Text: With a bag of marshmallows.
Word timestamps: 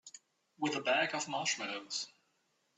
With 0.57 0.75
a 0.75 0.81
bag 0.81 1.13
of 1.13 1.27
marshmallows. 1.27 2.07